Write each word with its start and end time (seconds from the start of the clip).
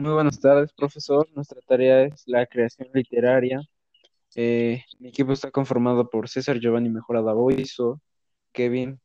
Muy 0.00 0.12
buenas 0.12 0.40
tardes, 0.40 0.72
profesor. 0.72 1.28
Nuestra 1.34 1.60
tarea 1.60 2.04
es 2.04 2.22
la 2.26 2.46
creación 2.46 2.88
literaria. 2.94 3.60
Eh, 4.34 4.82
mi 4.98 5.10
equipo 5.10 5.32
está 5.32 5.50
conformado 5.50 6.08
por 6.08 6.26
César 6.30 6.58
Giovanni 6.58 6.88
Mejorada 6.88 7.34
Boiso, 7.34 8.00
Kevin 8.50 8.98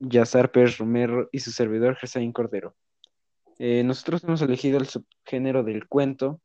Yazar 0.00 0.50
Pérez 0.50 0.78
Romero 0.78 1.28
y 1.30 1.38
su 1.38 1.52
servidor 1.52 1.94
Gersaín 1.94 2.32
Cordero. 2.32 2.74
Eh, 3.60 3.84
nosotros 3.84 4.24
hemos 4.24 4.42
elegido 4.42 4.78
el 4.78 4.88
subgénero 4.88 5.62
del 5.62 5.86
cuento 5.86 6.40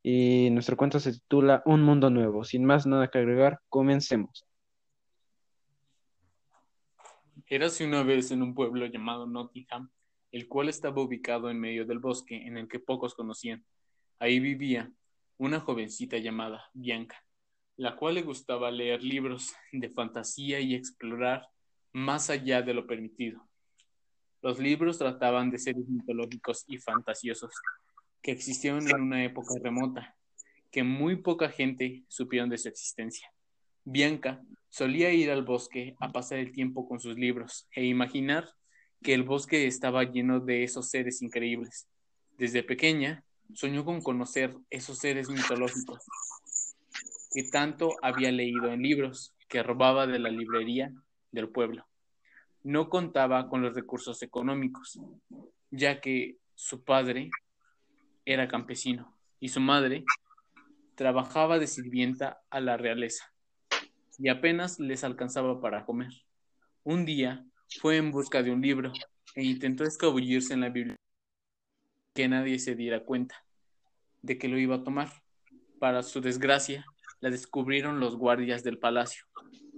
y 0.00 0.50
nuestro 0.52 0.76
cuento 0.76 1.00
se 1.00 1.14
titula 1.14 1.60
Un 1.66 1.82
mundo 1.82 2.10
nuevo. 2.10 2.44
Sin 2.44 2.64
más 2.64 2.86
nada 2.86 3.08
que 3.08 3.18
agregar, 3.18 3.58
comencemos. 3.68 4.46
Érase 7.48 7.84
una 7.84 8.04
vez 8.04 8.30
en 8.30 8.42
un 8.42 8.54
pueblo 8.54 8.86
llamado 8.86 9.26
Nottingham, 9.26 9.90
el 10.34 10.48
cual 10.48 10.68
estaba 10.68 11.00
ubicado 11.00 11.48
en 11.48 11.60
medio 11.60 11.86
del 11.86 12.00
bosque 12.00 12.34
en 12.34 12.56
el 12.56 12.66
que 12.66 12.80
pocos 12.80 13.14
conocían. 13.14 13.64
Ahí 14.18 14.40
vivía 14.40 14.92
una 15.38 15.60
jovencita 15.60 16.18
llamada 16.18 16.68
Bianca, 16.74 17.24
la 17.76 17.94
cual 17.94 18.16
le 18.16 18.22
gustaba 18.22 18.72
leer 18.72 19.04
libros 19.04 19.54
de 19.70 19.90
fantasía 19.90 20.58
y 20.58 20.74
explorar 20.74 21.46
más 21.92 22.30
allá 22.30 22.62
de 22.62 22.74
lo 22.74 22.84
permitido. 22.84 23.48
Los 24.42 24.58
libros 24.58 24.98
trataban 24.98 25.52
de 25.52 25.58
seres 25.60 25.86
mitológicos 25.88 26.64
y 26.66 26.78
fantasiosos 26.78 27.52
que 28.20 28.32
existieron 28.32 28.88
en 28.88 29.02
una 29.02 29.24
época 29.24 29.54
remota, 29.62 30.16
que 30.72 30.82
muy 30.82 31.14
poca 31.14 31.48
gente 31.48 32.02
supieron 32.08 32.50
de 32.50 32.58
su 32.58 32.68
existencia. 32.68 33.32
Bianca 33.84 34.42
solía 34.68 35.12
ir 35.12 35.30
al 35.30 35.44
bosque 35.44 35.94
a 36.00 36.10
pasar 36.10 36.40
el 36.40 36.50
tiempo 36.50 36.88
con 36.88 36.98
sus 36.98 37.16
libros 37.16 37.68
e 37.70 37.84
imaginar 37.84 38.48
que 39.04 39.12
el 39.12 39.22
bosque 39.22 39.66
estaba 39.66 40.02
lleno 40.02 40.40
de 40.40 40.64
esos 40.64 40.88
seres 40.88 41.20
increíbles. 41.20 41.86
Desde 42.38 42.62
pequeña 42.62 43.22
soñó 43.52 43.84
con 43.84 44.00
conocer 44.00 44.56
esos 44.70 44.98
seres 44.98 45.28
mitológicos 45.28 46.02
que 47.30 47.42
tanto 47.42 47.96
había 48.00 48.32
leído 48.32 48.72
en 48.72 48.80
libros 48.80 49.34
que 49.46 49.62
robaba 49.62 50.06
de 50.06 50.18
la 50.18 50.30
librería 50.30 50.90
del 51.32 51.50
pueblo. 51.50 51.86
No 52.62 52.88
contaba 52.88 53.50
con 53.50 53.60
los 53.60 53.74
recursos 53.74 54.22
económicos, 54.22 54.98
ya 55.70 56.00
que 56.00 56.38
su 56.54 56.82
padre 56.82 57.28
era 58.24 58.48
campesino 58.48 59.14
y 59.38 59.48
su 59.48 59.60
madre 59.60 60.02
trabajaba 60.94 61.58
de 61.58 61.66
sirvienta 61.66 62.40
a 62.48 62.60
la 62.60 62.78
realeza 62.78 63.30
y 64.18 64.30
apenas 64.30 64.80
les 64.80 65.04
alcanzaba 65.04 65.60
para 65.60 65.84
comer. 65.84 66.12
Un 66.84 67.04
día 67.04 67.44
fue 67.80 67.96
en 67.96 68.10
busca 68.10 68.42
de 68.42 68.50
un 68.50 68.60
libro 68.60 68.92
e 69.34 69.44
intentó 69.44 69.84
escabullirse 69.84 70.54
en 70.54 70.60
la 70.60 70.68
biblioteca 70.68 71.04
que 72.14 72.28
nadie 72.28 72.58
se 72.60 72.76
diera 72.76 73.04
cuenta 73.04 73.44
de 74.22 74.38
que 74.38 74.48
lo 74.48 74.58
iba 74.58 74.76
a 74.76 74.84
tomar. 74.84 75.10
Para 75.80 76.02
su 76.02 76.20
desgracia, 76.20 76.86
la 77.20 77.30
descubrieron 77.30 77.98
los 77.98 78.16
guardias 78.16 78.62
del 78.62 78.78
palacio, 78.78 79.24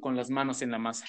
con 0.00 0.16
las 0.16 0.30
manos 0.30 0.60
en 0.60 0.70
la 0.70 0.78
masa. 0.78 1.06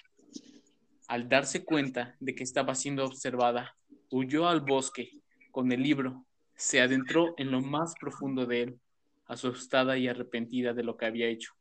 Al 1.08 1.28
darse 1.28 1.66
cuenta 1.66 2.16
de 2.20 2.34
que 2.34 2.44
estaba 2.44 2.76
siendo 2.76 3.06
observada, 3.06 3.76
huyó 4.10 4.48
al 4.48 4.62
bosque 4.62 5.12
con 5.52 5.72
el 5.72 5.84
libro, 5.84 6.26
se 6.56 6.82
adentró 6.82 7.36
en 7.38 7.52
lo 7.52 7.62
más 7.62 7.94
profundo 8.00 8.46
de 8.46 8.64
él, 8.64 8.80
asustada 9.26 9.98
y 9.98 10.08
arrepentida 10.08 10.74
de 10.74 10.84
lo 10.84 10.96
que 10.96 11.06
había 11.06 11.28
hecho. 11.28 11.54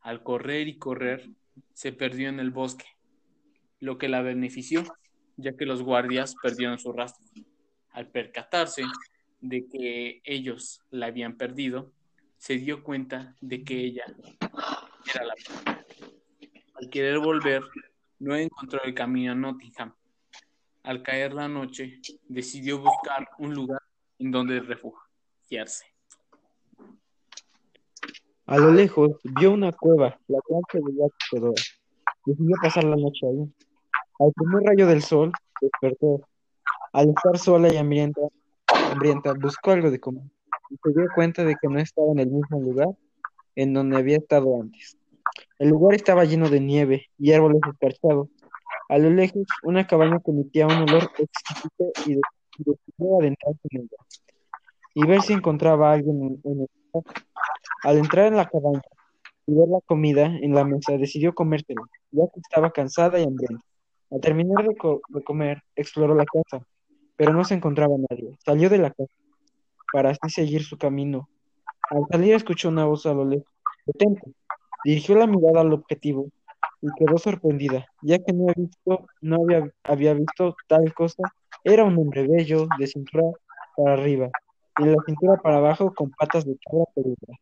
Al 0.00 0.22
correr 0.22 0.66
y 0.68 0.78
correr, 0.78 1.30
se 1.72 1.92
perdió 1.92 2.28
en 2.28 2.40
el 2.40 2.50
bosque, 2.50 2.86
lo 3.82 3.98
que 3.98 4.08
la 4.08 4.22
benefició, 4.22 4.84
ya 5.36 5.56
que 5.56 5.66
los 5.66 5.82
guardias 5.82 6.36
perdieron 6.40 6.78
su 6.78 6.92
rastro. 6.92 7.26
Al 7.90 8.08
percatarse 8.08 8.84
de 9.40 9.66
que 9.66 10.22
ellos 10.24 10.80
la 10.90 11.06
habían 11.06 11.36
perdido, 11.36 11.92
se 12.36 12.58
dio 12.58 12.84
cuenta 12.84 13.36
de 13.40 13.64
que 13.64 13.80
ella 13.80 14.04
era 15.12 15.24
la 15.24 15.34
misma. 15.34 15.84
Al 16.74 16.90
querer 16.90 17.18
volver, 17.18 17.64
no 18.20 18.36
encontró 18.36 18.80
el 18.84 18.94
camino 18.94 19.32
a 19.32 19.34
Nottingham. 19.34 19.92
Al 20.84 21.02
caer 21.02 21.34
la 21.34 21.48
noche, 21.48 22.00
decidió 22.28 22.78
buscar 22.78 23.30
un 23.38 23.52
lugar 23.52 23.82
en 24.20 24.30
donde 24.30 24.60
refugiarse. 24.60 25.86
A 28.46 28.58
lo 28.58 28.72
lejos 28.72 29.10
vio 29.24 29.50
una 29.50 29.72
cueva, 29.72 30.20
la 30.28 30.38
cual 30.40 30.62
se 30.70 30.80
veía. 30.80 31.52
Decidió 32.24 32.54
pasar 32.62 32.84
la 32.84 32.94
noche 32.94 33.26
ahí. 33.26 33.52
Al 34.18 34.32
primer 34.32 34.62
rayo 34.64 34.86
del 34.86 35.02
sol, 35.02 35.32
despertó. 35.60 36.20
Al 36.92 37.08
estar 37.08 37.38
sola 37.38 37.72
y 37.72 37.76
hambrienta, 37.76 38.20
hambrienta, 38.90 39.32
buscó 39.32 39.70
algo 39.70 39.90
de 39.90 39.98
comer 39.98 40.24
y 40.70 40.76
se 40.82 40.90
dio 40.98 41.08
cuenta 41.14 41.44
de 41.44 41.56
que 41.60 41.68
no 41.68 41.78
estaba 41.78 42.12
en 42.12 42.18
el 42.18 42.30
mismo 42.30 42.60
lugar 42.60 42.88
en 43.56 43.74
donde 43.74 43.98
había 43.98 44.16
estado 44.18 44.60
antes. 44.60 44.96
El 45.58 45.70
lugar 45.70 45.94
estaba 45.94 46.24
lleno 46.24 46.48
de 46.48 46.60
nieve 46.60 47.06
y 47.18 47.32
árboles 47.32 47.60
escarchados. 47.70 48.28
A 48.88 48.98
lo 48.98 49.10
lejos, 49.10 49.46
una 49.62 49.86
cabaña 49.86 50.20
que 50.24 50.30
emitía 50.30 50.66
un 50.66 50.82
olor 50.82 51.10
exquisito 51.18 51.84
y 52.06 52.14
de- 52.14 52.20
decidió 52.58 53.18
adentrarse 53.18 53.60
en 53.70 53.80
ella 53.82 53.96
y 54.94 55.06
ver 55.06 55.22
si 55.22 55.32
encontraba 55.32 55.90
a 55.90 55.94
alguien 55.94 56.40
en, 56.44 56.60
el 56.60 56.68
lugar. 56.92 57.14
Al 57.84 57.98
entrar 57.98 58.26
en 58.26 58.36
la 58.36 58.48
cabaña 58.48 58.82
y 59.46 59.54
ver 59.54 59.68
la 59.68 59.80
comida 59.86 60.26
en 60.26 60.54
la 60.54 60.64
mesa, 60.64 60.96
decidió 60.98 61.34
comérsela, 61.34 61.82
ya 62.10 62.24
que 62.32 62.40
estaba 62.40 62.70
cansada 62.70 63.18
y 63.18 63.24
hambrienta. 63.24 63.64
Al 64.12 64.20
terminar 64.20 64.66
de, 64.68 64.76
co- 64.76 65.00
de 65.08 65.22
comer, 65.24 65.62
exploró 65.74 66.14
la 66.14 66.26
casa, 66.26 66.64
pero 67.16 67.32
no 67.32 67.44
se 67.44 67.54
encontraba 67.54 67.94
nadie. 68.10 68.36
Salió 68.44 68.68
de 68.68 68.78
la 68.78 68.90
casa 68.90 69.12
para 69.90 70.10
así 70.10 70.28
seguir 70.30 70.62
su 70.64 70.76
camino. 70.78 71.28
Al 71.90 72.06
salir 72.10 72.34
escuchó 72.34 72.68
una 72.68 72.84
voz 72.84 73.06
a 73.06 73.14
lo 73.14 73.24
lejos. 73.24 73.46
Detente. 73.86 74.32
Dirigió 74.84 75.14
la 75.16 75.26
mirada 75.26 75.60
al 75.62 75.72
objetivo 75.72 76.28
y 76.80 76.92
quedó 76.94 77.16
sorprendida, 77.18 77.86
ya 78.02 78.18
que 78.18 78.32
no, 78.32 78.48
había 78.48 78.54
visto, 78.66 79.08
no 79.20 79.36
había, 79.42 79.70
había 79.84 80.14
visto 80.14 80.56
tal 80.66 80.92
cosa. 80.94 81.22
Era 81.64 81.84
un 81.84 81.96
hombre 81.96 82.26
bello, 82.26 82.66
de 82.76 82.86
cintura 82.86 83.24
para 83.76 83.94
arriba 83.94 84.30
y 84.76 84.84
la 84.84 84.96
cintura 85.06 85.36
para 85.40 85.58
abajo 85.58 85.94
con 85.94 86.10
patas 86.10 86.44
de 86.44 86.56
cabra 86.64 86.84
peluda. 86.94 87.38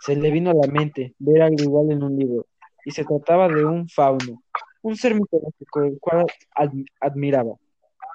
Se 0.00 0.14
le 0.14 0.30
vino 0.30 0.50
a 0.50 0.54
la 0.54 0.72
mente 0.72 1.14
ver 1.18 1.42
algo 1.42 1.62
igual 1.62 1.90
en 1.90 2.02
un 2.02 2.16
libro, 2.16 2.46
y 2.84 2.90
se 2.90 3.04
trataba 3.04 3.48
de 3.48 3.64
un 3.64 3.88
fauno, 3.88 4.42
un 4.82 4.96
ser 4.96 5.14
mitológico, 5.14 5.82
el 5.82 5.98
cual 6.00 6.26
ad- 6.54 6.72
admiraba. 7.00 7.54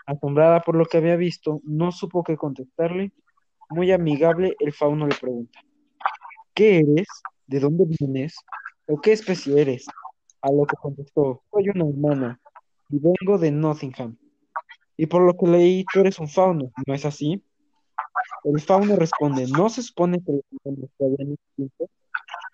Asombrada 0.05 0.61
por 0.61 0.75
lo 0.75 0.85
que 0.85 0.97
había 0.97 1.15
visto, 1.15 1.61
no 1.63 1.91
supo 1.91 2.23
qué 2.23 2.35
contestarle. 2.37 3.11
Muy 3.69 3.91
amigable, 3.91 4.55
el 4.59 4.73
fauno 4.73 5.07
le 5.07 5.15
pregunta, 5.15 5.59
¿qué 6.53 6.79
eres? 6.79 7.07
¿De 7.47 7.59
dónde 7.59 7.85
vienes? 7.87 8.35
¿O 8.87 8.99
qué 8.99 9.13
especie 9.13 9.59
eres? 9.59 9.85
A 10.41 10.51
lo 10.51 10.65
que 10.65 10.75
contestó, 10.75 11.41
soy 11.51 11.69
una 11.69 11.85
humana 11.85 12.39
y 12.89 12.99
vengo 12.99 13.37
de 13.37 13.51
Nottingham. 13.51 14.17
Y 14.97 15.05
por 15.07 15.21
lo 15.23 15.33
que 15.35 15.47
leí, 15.47 15.85
tú 15.91 16.01
eres 16.01 16.19
un 16.19 16.27
fauno, 16.27 16.71
¿no 16.85 16.93
es 16.93 17.05
así? 17.05 17.41
El 18.43 18.59
fauno 18.61 18.95
responde, 18.95 19.47
¿no 19.47 19.69
se 19.69 19.81
supone 19.81 20.19
que 20.23 20.33
los 20.33 20.41
humanos 20.63 20.89
habían 20.99 21.33
extinto? 21.33 21.89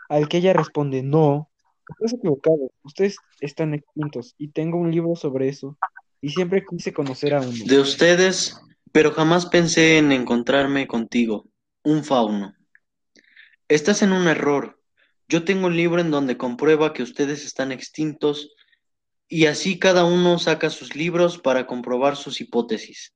Al 0.07 0.29
que 0.29 0.37
ella 0.37 0.53
responde, 0.53 1.03
no, 1.03 1.49
estás 1.89 2.13
equivocado, 2.13 2.71
ustedes 2.83 3.17
están 3.41 3.73
extintos 3.73 4.35
y 4.37 4.49
tengo 4.49 4.77
un 4.77 4.91
libro 4.91 5.15
sobre 5.15 5.49
eso 5.49 5.77
y 6.21 6.29
siempre 6.29 6.65
quise 6.69 6.93
conocer 6.93 7.33
a 7.33 7.41
uno. 7.41 7.65
de 7.65 7.79
ustedes, 7.79 8.59
pero 8.91 9.11
jamás 9.11 9.45
pensé 9.45 9.97
en 9.97 10.11
encontrarme 10.11 10.87
contigo, 10.87 11.47
un 11.83 12.03
fauno. 12.03 12.55
Estás 13.67 14.01
en 14.01 14.11
un 14.11 14.27
error. 14.27 14.81
Yo 15.27 15.43
tengo 15.45 15.67
un 15.67 15.77
libro 15.77 16.01
en 16.01 16.11
donde 16.11 16.37
comprueba 16.37 16.93
que 16.93 17.03
ustedes 17.03 17.45
están 17.45 17.71
extintos 17.71 18.55
y 19.27 19.45
así 19.45 19.77
cada 19.77 20.05
uno 20.05 20.39
saca 20.39 20.71
sus 20.71 20.95
libros 20.95 21.37
para 21.37 21.67
comprobar 21.67 22.15
sus 22.15 22.41
hipótesis. 22.41 23.13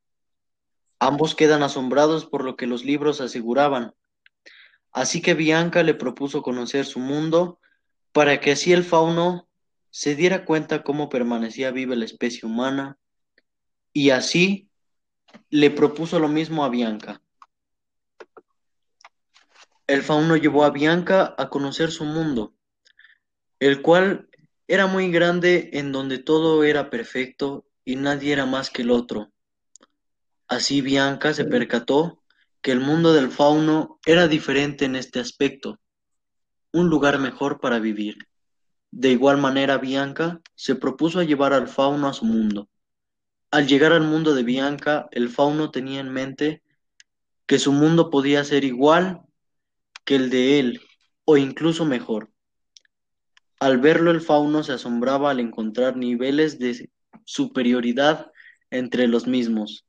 Ambos 0.99 1.35
quedan 1.35 1.63
asombrados 1.63 2.25
por 2.25 2.45
lo 2.45 2.55
que 2.55 2.67
los 2.67 2.85
libros 2.85 3.19
aseguraban. 3.19 3.93
Así 4.91 5.21
que 5.21 5.33
Bianca 5.33 5.81
le 5.81 5.95
propuso 5.95 6.43
conocer 6.43 6.85
su 6.85 6.99
mundo 6.99 7.59
para 8.13 8.39
que 8.39 8.51
así 8.51 8.71
el 8.71 8.83
fauno 8.83 9.49
se 9.89 10.15
diera 10.15 10.45
cuenta 10.45 10.83
cómo 10.83 11.09
permanecía 11.09 11.71
viva 11.71 11.95
la 11.95 12.05
especie 12.05 12.47
humana 12.47 12.97
y 13.91 14.11
así 14.11 14.69
le 15.49 15.71
propuso 15.71 16.19
lo 16.19 16.27
mismo 16.27 16.63
a 16.63 16.69
Bianca. 16.69 17.21
El 19.87 20.03
fauno 20.03 20.37
llevó 20.37 20.63
a 20.63 20.69
Bianca 20.69 21.35
a 21.37 21.49
conocer 21.49 21.91
su 21.91 22.05
mundo, 22.05 22.55
el 23.59 23.81
cual 23.81 24.29
era 24.67 24.87
muy 24.87 25.11
grande 25.11 25.71
en 25.73 25.91
donde 25.91 26.19
todo 26.19 26.63
era 26.63 26.89
perfecto 26.89 27.65
y 27.83 27.95
nadie 27.95 28.31
era 28.31 28.45
más 28.45 28.69
que 28.69 28.83
el 28.83 28.91
otro. 28.91 29.31
Así 30.47 30.81
Bianca 30.81 31.33
se 31.33 31.45
percató 31.45 32.23
que 32.61 32.71
el 32.71 32.79
mundo 32.79 33.13
del 33.13 33.29
fauno 33.29 33.99
era 34.05 34.27
diferente 34.27 34.85
en 34.85 34.95
este 34.95 35.19
aspecto, 35.19 35.79
un 36.73 36.89
lugar 36.89 37.19
mejor 37.19 37.61
para 37.61 37.79
vivir. 37.79 38.17
De 38.91 39.09
igual 39.09 39.37
manera 39.37 39.77
Bianca 39.77 40.41
se 40.55 40.75
propuso 40.75 41.19
a 41.19 41.23
llevar 41.23 41.53
al 41.53 41.67
fauno 41.67 42.07
a 42.07 42.13
su 42.13 42.25
mundo. 42.25 42.67
Al 43.51 43.67
llegar 43.67 43.93
al 43.93 44.01
mundo 44.03 44.33
de 44.33 44.43
Bianca, 44.43 45.07
el 45.11 45.29
fauno 45.29 45.71
tenía 45.71 45.99
en 45.99 46.11
mente 46.11 46.63
que 47.45 47.59
su 47.59 47.71
mundo 47.71 48.09
podía 48.09 48.43
ser 48.43 48.63
igual 48.63 49.21
que 50.03 50.15
el 50.15 50.29
de 50.29 50.59
él, 50.59 50.81
o 51.25 51.37
incluso 51.37 51.85
mejor. 51.85 52.31
Al 53.59 53.77
verlo 53.77 54.11
el 54.11 54.21
fauno 54.21 54.63
se 54.63 54.73
asombraba 54.73 55.31
al 55.31 55.39
encontrar 55.39 55.95
niveles 55.95 56.59
de 56.59 56.89
superioridad 57.23 58.31
entre 58.71 59.07
los 59.07 59.27
mismos, 59.27 59.85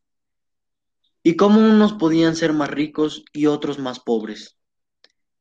y 1.23 1.37
cómo 1.37 1.61
unos 1.61 1.95
podían 1.95 2.37
ser 2.37 2.53
más 2.53 2.71
ricos 2.71 3.25
y 3.33 3.47
otros 3.47 3.79
más 3.79 3.99
pobres, 3.99 4.59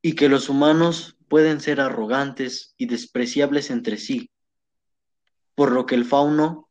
y 0.01 0.15
que 0.15 0.29
los 0.29 0.47
humanos 0.49 1.17
pueden 1.33 1.61
ser 1.61 1.81
arrogantes 1.81 2.75
y 2.77 2.85
despreciables 2.85 3.71
entre 3.71 3.97
sí, 3.97 4.29
por 5.55 5.71
lo 5.71 5.87
que 5.87 5.95
el 5.95 6.05
fauno 6.05 6.69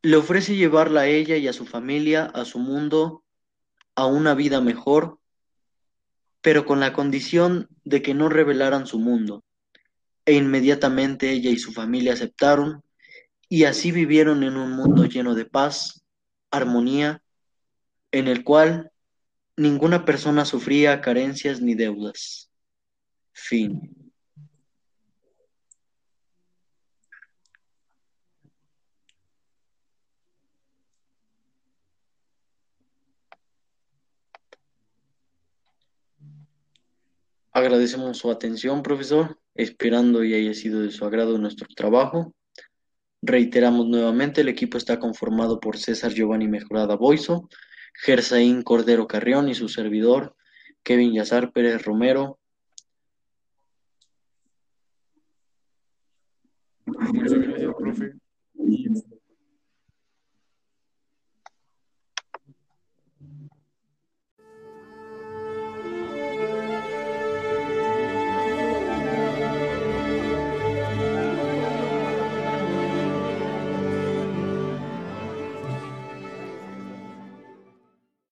le 0.00 0.16
ofrece 0.16 0.54
llevarla 0.54 1.00
a 1.00 1.06
ella 1.08 1.36
y 1.38 1.48
a 1.48 1.52
su 1.52 1.66
familia 1.66 2.26
a 2.26 2.44
su 2.44 2.60
mundo 2.60 3.24
a 3.96 4.06
una 4.06 4.36
vida 4.36 4.60
mejor, 4.60 5.18
pero 6.40 6.66
con 6.66 6.78
la 6.78 6.92
condición 6.92 7.66
de 7.82 8.00
que 8.00 8.14
no 8.14 8.28
revelaran 8.28 8.86
su 8.86 9.00
mundo. 9.00 9.42
E 10.24 10.34
inmediatamente 10.34 11.32
ella 11.32 11.50
y 11.50 11.58
su 11.58 11.72
familia 11.72 12.12
aceptaron 12.12 12.84
y 13.48 13.64
así 13.64 13.90
vivieron 13.90 14.44
en 14.44 14.56
un 14.56 14.70
mundo 14.70 15.04
lleno 15.06 15.34
de 15.34 15.46
paz, 15.46 16.04
armonía, 16.52 17.24
en 18.12 18.28
el 18.28 18.44
cual 18.44 18.92
ninguna 19.56 20.04
persona 20.04 20.44
sufría 20.44 21.00
carencias 21.00 21.60
ni 21.60 21.74
deudas. 21.74 22.49
Fin. 23.48 24.00
Agradecemos 37.52 38.18
su 38.18 38.30
atención, 38.30 38.82
profesor, 38.82 39.38
esperando 39.54 40.24
y 40.24 40.34
haya 40.34 40.54
sido 40.54 40.80
de 40.82 40.90
su 40.90 41.04
agrado 41.04 41.36
nuestro 41.36 41.66
trabajo. 41.74 42.34
Reiteramos 43.22 43.86
nuevamente, 43.86 44.40
el 44.40 44.48
equipo 44.48 44.78
está 44.78 44.98
conformado 44.98 45.60
por 45.60 45.76
César 45.76 46.12
Giovanni 46.12 46.48
Mejorada 46.48 46.96
Boiso, 46.96 47.48
Gersaín 47.94 48.62
Cordero 48.62 49.06
Carrión 49.06 49.48
y 49.48 49.54
su 49.54 49.68
servidor, 49.68 50.36
Kevin 50.82 51.12
Yazar 51.12 51.52
Pérez 51.52 51.84
Romero. 51.84 52.39
mais 57.12 57.32
obrigado 57.32 57.68
ao 57.68 57.74
profe. 57.74 58.12
E 58.58 58.88